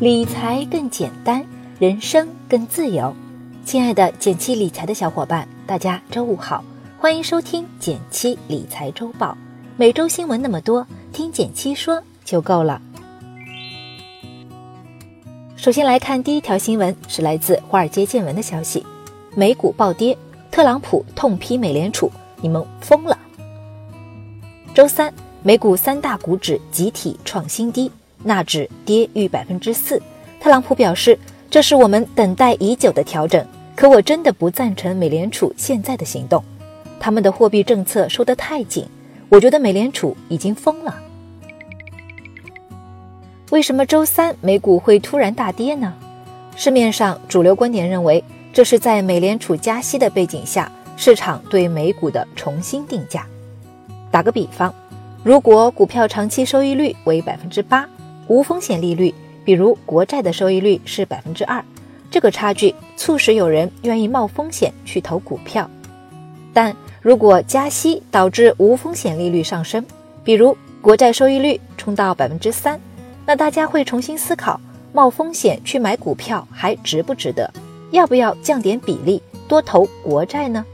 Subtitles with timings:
[0.00, 1.44] 理财更简单，
[1.80, 3.12] 人生更自由。
[3.64, 6.62] 亲爱的减七理财的小伙伴，大家周五好，
[7.00, 9.36] 欢迎收听减七理财周报。
[9.76, 12.80] 每周新闻那么多，听减七说就够了。
[15.56, 18.86] 首先来看第一条新闻，是来自华尔街见闻的消息：
[19.34, 20.16] 美股暴跌，
[20.52, 22.08] 特朗普痛批美联储，
[22.40, 23.18] 你们疯了。
[24.72, 27.90] 周三，美股三大股指集体创新低。
[28.22, 30.00] 纳指跌逾百分之四，
[30.40, 31.18] 特朗普表示
[31.50, 33.46] 这是我们等待已久的调整。
[33.76, 36.42] 可我真的不赞成美联储现在的行动，
[36.98, 38.84] 他们的货币政策收得太紧，
[39.28, 40.94] 我觉得美联储已经疯了。
[43.50, 45.94] 为什么周三美股会突然大跌呢？
[46.56, 48.22] 市面上主流观点认为，
[48.52, 53.24] 这是在美联储加息的背景下，市场对美股的重新定价。
[54.10, 54.74] 打个比方，
[55.22, 57.88] 如果股票长期收益率为百分之八。
[58.28, 59.12] 无风险利率，
[59.44, 61.64] 比如国债的收益率是百分之二，
[62.10, 65.68] 这个差距促使有人愿意冒风险去投股票。
[66.52, 69.84] 但如果加息导致无风险利率上升，
[70.22, 72.78] 比如国债收益率冲到百分之三，
[73.24, 74.60] 那大家会重新思考
[74.92, 77.50] 冒风险去买股票还值不值得？
[77.90, 80.64] 要不要降点比例多投国债呢？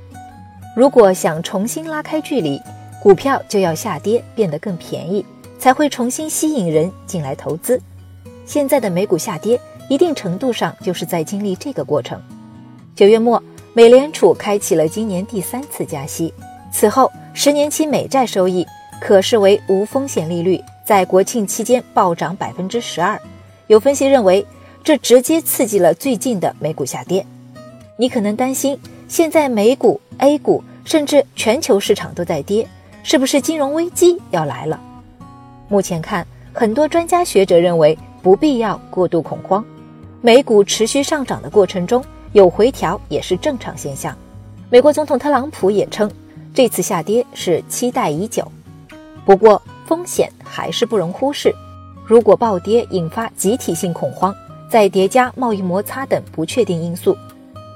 [0.77, 2.61] 如果想重新拉开距离，
[3.01, 5.25] 股票就要下跌变得更便宜。
[5.65, 7.81] 才会重新吸引人进来投资。
[8.45, 12.21] 现在的美股下跌，一定程度上就是在经历这个过程。
[12.95, 16.35] 九月末，美联储开启了今年第三次加息，
[16.71, 18.67] 此后十年期美债收益
[19.01, 23.19] 可视为无风险利率，在国庆期间暴涨百分之十二。
[23.67, 24.47] 有分析认为，
[24.83, 27.25] 这直接刺激了最近的美股下跌。
[27.97, 32.69] 你可能担心，现在美股、A 股甚至全球市场都在跌，
[33.03, 34.79] 是不是金融危机要来了？
[35.69, 39.65] 目前看，很多专家学者认为不必要过度恐慌。
[40.21, 44.17] 美股持续上涨的过程中有回调也是正常现象。
[44.71, 46.11] 美国总统特朗普也称，
[46.53, 48.47] 这次下跌是期待已久。
[49.25, 51.55] 不过风险还是不容忽视。
[52.07, 54.35] 如果暴跌引发集体性恐慌，
[54.71, 57.17] 再叠加贸易摩擦等不确定因素，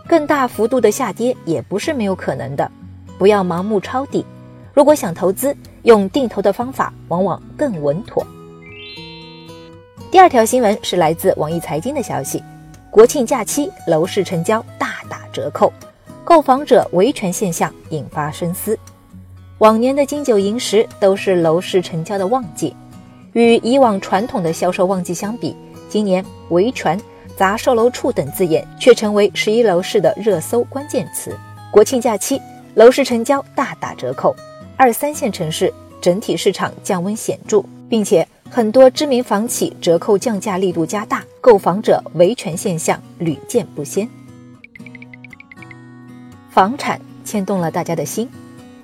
[0.07, 2.71] 更大幅度的下跌也不是没有可能的。
[3.19, 4.25] 不要盲目抄底。
[4.79, 8.25] 如果想投资，用定投的方法往往更稳妥。
[10.09, 12.41] 第二条新闻是来自网易财经的消息：
[12.89, 15.73] 国庆假期楼市成交大打折扣，
[16.25, 18.79] 购房者维权现象引发深思。
[19.59, 22.73] 往年的金九银十都是楼市成交的旺季，
[23.33, 25.57] 与以往传统的销售旺季相比，
[25.89, 26.97] 今年维权、
[27.37, 31.37] 砸售楼处等字眼却成为十一楼市的热搜关键词。
[31.73, 32.41] 国庆假期
[32.77, 34.37] 楼市成交大打折扣。
[34.81, 44.09] 二三线城市整体市场降温显著，并且很多知名房企折扣降价力度加大，购房者维权现象屡见不鲜。
[46.49, 48.29] 房产牵动了大家的心，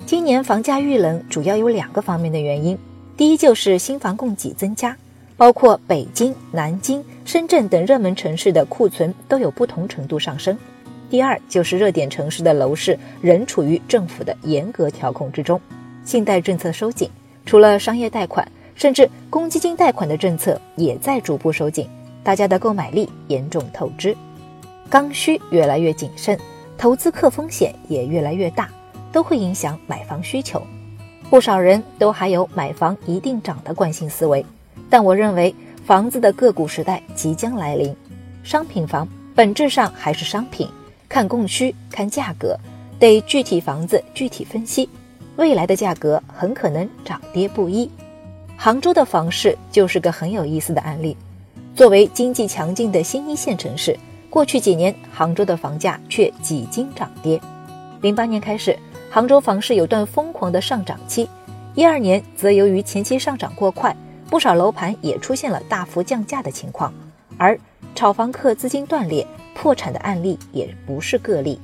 [0.05, 2.77] 今年房价遇冷主要有两个方面的原因：
[3.17, 4.97] 第一就是新房供给增加，
[5.37, 10.57] 包括北京、南京、深圳等热门城市的库存都有不同程度上升；
[11.09, 15.61] 第二就是热点城市的楼市仍处于政府的严格调控之中。
[16.05, 17.11] 信贷政策收紧，
[17.47, 21.89] 除了商业贷款，甚至公积金贷款的政策也在逐步收紧，
[22.23, 24.17] 大家的购买力严重透支，
[24.91, 26.39] 刚需越来越谨慎，
[26.77, 28.69] 投资客风险也越来越大，
[29.11, 30.63] 都会影响买房需求。
[31.31, 34.45] 不少人都还有买房一定涨的惯性思维，
[34.91, 35.55] 但我认为
[35.85, 37.95] 房子的个股时代即将来临。
[38.43, 40.69] 商品房本质上还是商品，
[41.09, 42.57] 看供需，看价格，
[42.99, 44.89] 得具体房子具体分析。
[45.37, 47.91] 未来的价格很可能涨跌不一，
[48.57, 51.17] 杭州的房市就是个很有意思的案例。
[51.75, 53.99] 作为经济强劲的新一线城市，
[54.31, 57.41] 过去几年杭州的房价却几经涨跌。
[58.01, 58.79] 零八年开始，
[59.11, 61.27] 杭州房市有段疯狂的上涨期；
[61.75, 63.95] 一二年则由于前期上涨过快，
[64.31, 66.95] 不少楼盘也出现了大幅降价的情况。
[67.37, 67.59] 而
[67.97, 71.61] 炒房客资金断裂、破产的案例也不是个例。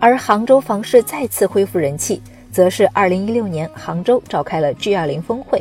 [0.00, 2.20] 而杭州房市再次恢复人气。
[2.54, 5.60] 则是二零一六年杭州召开了 G 二零峰会，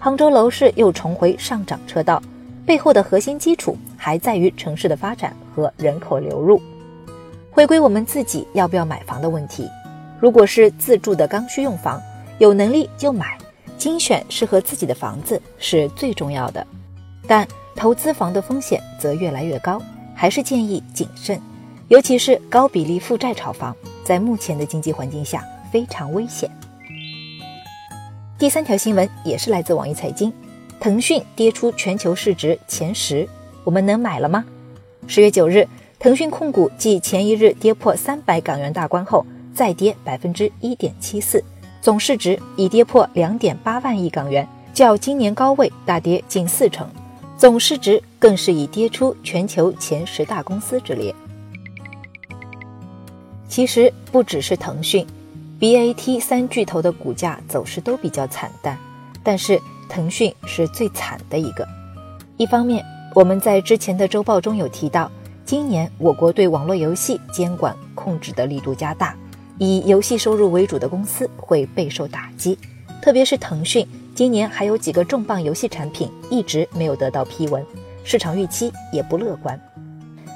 [0.00, 2.20] 杭州楼市又重回上涨车道，
[2.66, 6.60] 背后的核心基础还在于城市的发展和人口流入。
[7.52, 9.68] 回归我们自己要不要买房的问题，
[10.18, 12.02] 如果是自住的刚需用房，
[12.38, 13.38] 有能力就买，
[13.78, 16.66] 精选适合自己的房子是最重要的。
[17.24, 17.46] 但
[17.76, 19.80] 投资房的风险则越来越高，
[20.12, 21.40] 还是建议谨慎，
[21.86, 25.44] 尤其是高比例负债炒房，在目前的经济环境下。
[25.72, 26.50] 非常危险。
[28.38, 30.32] 第三条新闻也是来自网易财经，
[30.78, 33.26] 腾讯跌出全球市值前十。
[33.64, 34.44] 我们能买了吗？
[35.06, 35.66] 十月九日，
[35.98, 39.24] 腾讯控股继前一日跌破三百港元大关后，
[39.54, 41.42] 再跌百分之一点七四，
[41.80, 46.88] 总市值已跌破两点八万亿港元，较今年高位大跌近四成，
[47.38, 51.14] 总市值更是已跌出全球前十大公司之列。
[53.48, 55.06] 其实不只是腾讯
[55.62, 58.76] ，BAT 三巨头的股价走势都比较惨淡，
[59.22, 61.64] 但是腾讯是最惨的一个。
[62.36, 65.08] 一方面，我们在之前的周报中有提到，
[65.44, 69.14] 今年我国对网络游戏监管控制的力度加大，
[69.58, 72.58] 以游戏收入为主的公司会备受打击。
[73.00, 73.86] 特别是腾讯，
[74.16, 77.64] 今年还有几个重磅游戏产品一直没有得到批文，
[78.02, 79.56] 市场预期也不乐观。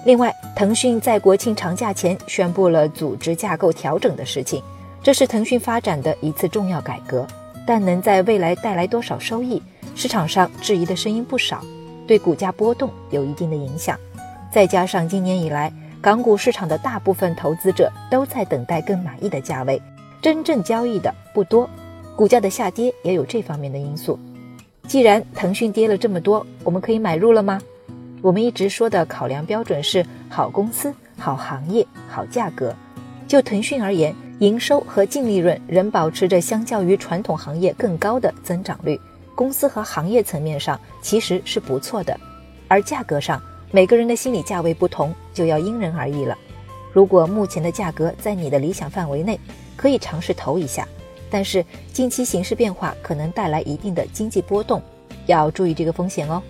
[0.05, 4.63] 另外，腾讯在国庆长假前宣布了组织架构调整的事情，
[5.07, 7.25] 这是腾讯发展的一次重要改革，
[7.65, 9.63] 但能在未来带来多少收益，
[9.95, 11.65] 市场上质疑的声音不少。
[12.09, 13.97] 对股价波动有一定的影响，
[14.53, 19.81] 再加上今年以来港股市场的大部分投资者都在等待更满意的价位，
[20.21, 21.71] 真正交易的不多，
[22.17, 24.19] 股价的下跌也有这方面的因素。
[24.89, 27.61] 既然腾讯跌了这么多，我们可以买入了吗？
[28.23, 32.75] 我们一直说的考量标准是好公司、好行业、好价格。
[33.29, 39.01] 就腾讯而言，营收和净利润仍保持着相较于传统行业更高的增长率。
[39.35, 42.19] 公司和行业层面上其实是不错的，
[42.69, 43.41] 而价格上
[43.71, 46.37] 每个人的心理价位不同，就要因人而异了。
[46.93, 49.39] 如果目前的价格在你的理想范围内，
[49.77, 50.89] 可以尝试投一下。
[51.29, 54.81] 但是近期形势变化可能带来一定的经济波动，
[55.27, 56.43] 要注意这个风险哦。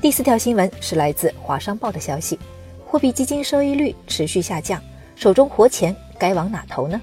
[0.00, 2.38] 第四条新闻是来自华商报的消息：
[2.84, 4.82] 货币基金收益率持续下降，
[5.20, 6.98] 手中活钱该往哪投呢？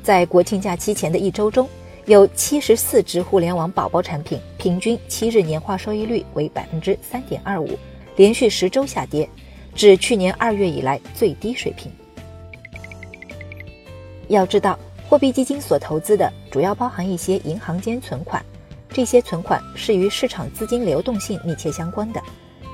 [0.00, 1.68] 在国庆假期前的一周中。
[2.06, 7.76] 有七十四只互联网宝宝产品，平均七日年化收益率为百分之三点二五，
[8.16, 9.28] 连续十周下跌，
[9.74, 11.92] 至去年二月以来最低水平。
[14.28, 18.42] 要知道，货币基金所投资的主要包含一些银行间存款，
[18.88, 22.22] 这些存款是与市场资金流动性密切相关的。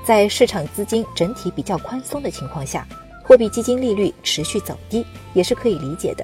[0.05, 2.87] 在市场资金整体比较宽松的情况下，
[3.27, 6.23] 货币基金利率持续走低也是可以理解的。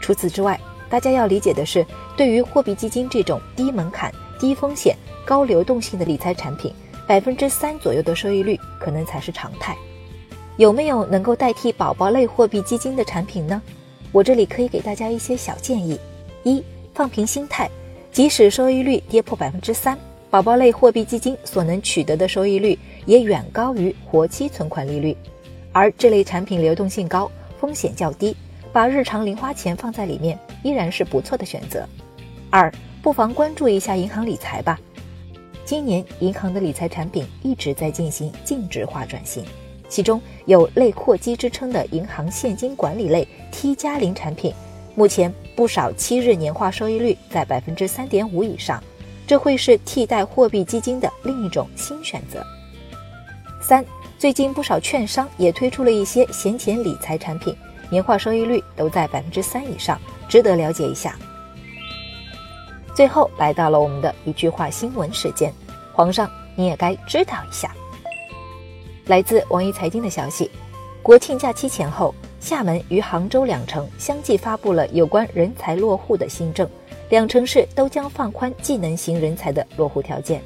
[0.00, 0.60] 除此之外，
[0.90, 1.84] 大家要理解的是，
[2.16, 4.94] 对于货币基金这种低门槛、低风险、
[5.24, 6.72] 高流动性的理财产品，
[7.06, 9.74] 百分之三左右的收益率可能才是常态。
[10.58, 13.62] 有没有能够代替宝宝类货币基金的产品呢？
[14.12, 15.98] 我这里可以给大家一些小建议：
[16.42, 17.70] 一、放平心态，
[18.12, 19.98] 即使收益率跌破百分之三，
[20.30, 25.16] 宝宝类货币基金所能取得的收益率也远高于活期存款利率，
[25.78, 27.30] 而这类产品流动性高，
[27.60, 28.36] 风险较低。
[28.72, 31.86] 把日常零花钱放在里面依然是不错的选择。
[32.50, 32.68] 二，
[33.00, 34.76] 不妨关注一下银行理财吧。
[35.64, 39.44] 今年银行的理财产品一直在进行净值化转型，
[39.88, 44.52] 其中有类货基之称的银行现金管理类 T 加零产品，
[44.96, 48.82] 目前不少七日年化收益率在百分之三点五以上，
[49.28, 52.44] 这会是替代货币基金的另一种新选择。
[53.62, 53.84] 三，
[54.18, 57.54] 最近不少券商也推出了一些闲钱理财产品。
[57.88, 59.98] 年化收益率都在百分之三以上，
[60.28, 61.16] 值得了解一下。
[62.94, 65.50] 最后来到了我们的一句话新闻时间，
[65.94, 67.72] 皇上你也该知道一下。
[69.06, 70.50] 来自网易财经的消息，
[71.00, 76.68] 国庆假期前后，厦门与杭州两城相继发布了有关人才落户的新政，
[77.08, 80.42] 两城市都将放宽技能型人才的落户条件。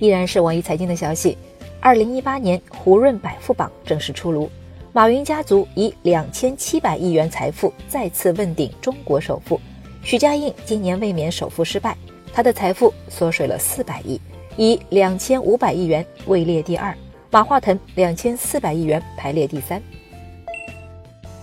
[0.00, 1.38] 依然是网易财经的消息，
[1.80, 4.50] 二零一八年胡润百富榜正式出炉。
[4.92, 9.60] 马云家族以两千七百亿元财富再次问鼎中国首富，
[10.02, 11.96] 许家印今年卫冕首富失败，
[12.32, 14.20] 他的财富缩水了四百亿，
[14.56, 16.96] 以两千五百亿元位列第二。
[17.30, 19.82] 马化腾两千四百亿元排列第三。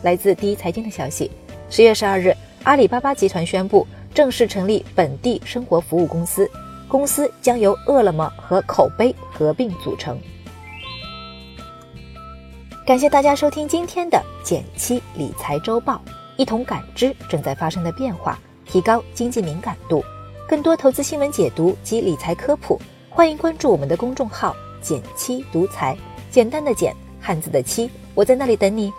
[0.01, 1.29] 来自第一财经的消息，
[1.69, 6.49] 十月十二日，阿里巴巴集团宣布正式成立本地生活服务公司，
[6.93, 10.15] 公司将由饿了么和口碑合并组成。
[12.85, 15.99] 感谢大家收听今天的减七理财周报，
[16.37, 20.05] 一同感知正在发生的变化，提高经济敏感度。
[20.47, 25.97] 更多投资新闻解读及理财科普，欢迎关注我们的公众号“减七独裁”，
[26.29, 28.93] 简单的简，汉字的七，我在那里等你。